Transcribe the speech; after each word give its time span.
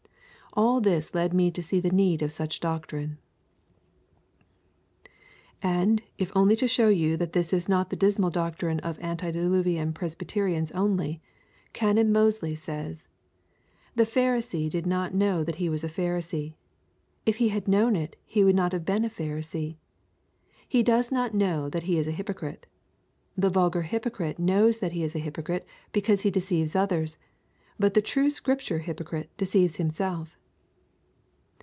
All 0.53 0.81
this 0.81 1.15
led 1.15 1.33
me 1.33 1.49
to 1.49 1.61
see 1.61 1.79
the 1.79 1.91
need 1.95 2.21
of 2.21 2.29
such 2.29 2.59
doctrine.' 2.59 3.17
And 5.63 6.01
if 6.17 6.29
only 6.35 6.57
to 6.57 6.67
show 6.67 6.89
you 6.89 7.15
that 7.15 7.31
this 7.31 7.53
is 7.53 7.69
not 7.69 7.89
the 7.89 7.95
dismal 7.95 8.29
doctrine 8.31 8.81
of 8.81 8.99
antediluvian 8.99 9.93
Presbyterians 9.93 10.69
only, 10.71 11.21
Canon 11.71 12.11
Mozley 12.11 12.53
says: 12.53 13.07
'The 13.95 14.03
Pharisee 14.03 14.69
did 14.69 14.85
not 14.85 15.13
know 15.13 15.41
that 15.45 15.55
he 15.55 15.69
was 15.69 15.85
a 15.85 15.87
Pharisee; 15.87 16.55
if 17.25 17.37
he 17.37 17.47
had 17.47 17.69
known 17.69 17.95
it 17.95 18.17
he 18.25 18.43
would 18.43 18.53
not 18.55 18.73
have 18.73 18.83
been 18.83 19.05
a 19.05 19.09
Pharisee. 19.09 19.77
He 20.67 20.83
does 20.83 21.13
not 21.13 21.33
know 21.33 21.69
that 21.69 21.83
he 21.83 21.97
is 21.97 22.09
a 22.09 22.17
hypocrite. 22.19 22.65
The 23.37 23.49
vulgar 23.49 23.83
hypocrite 23.83 24.37
knows 24.37 24.79
that 24.79 24.91
he 24.91 25.01
is 25.01 25.15
a 25.15 25.19
hypocrite 25.19 25.65
because 25.93 26.23
he 26.23 26.29
deceives 26.29 26.75
others, 26.75 27.17
but 27.79 27.93
the 27.93 28.01
true 28.01 28.29
Scripture 28.29 28.79
hypocrite 28.79 29.29
deceives 29.37 29.77
himself.' 29.77 30.37